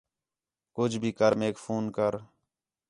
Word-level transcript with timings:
کُج 0.75 0.91
بھی 1.01 1.11
کر 1.19 1.31
میک 1.39 1.55
فون 1.63 1.83
کر 1.95 2.13